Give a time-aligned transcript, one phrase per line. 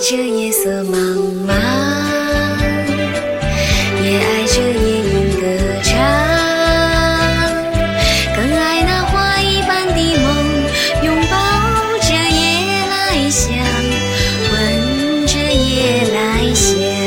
[0.00, 0.94] 这夜色茫
[1.46, 1.52] 茫，
[4.02, 5.42] 也爱这夜莺歌
[5.82, 5.98] 唱，
[8.36, 10.26] 更爱那花一般的梦，
[11.02, 11.36] 拥抱
[12.00, 12.46] 着夜
[12.88, 13.52] 来香，
[14.52, 16.97] 闻着夜来香。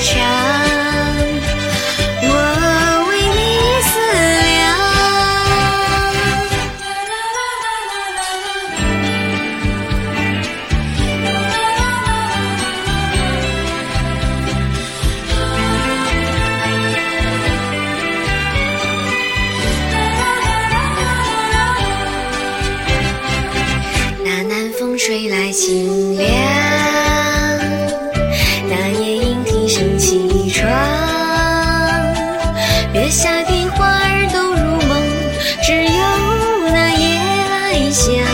[0.00, 0.16] 你歌唱，
[2.22, 2.28] 我
[3.10, 3.40] 为你
[3.84, 3.90] 思
[4.46, 4.48] 量。
[24.24, 26.26] 那南风吹来清凉，
[33.10, 35.02] 下的花儿都入梦
[35.60, 38.29] 只有那夜来香。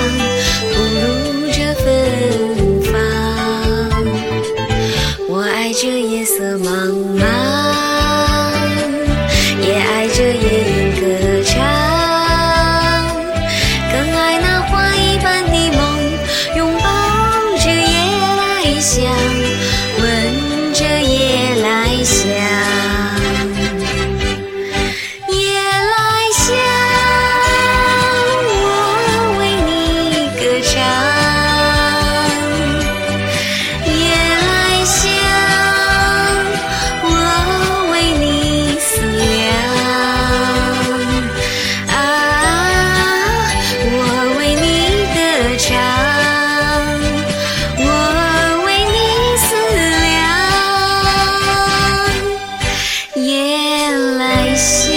[54.57, 54.96] see.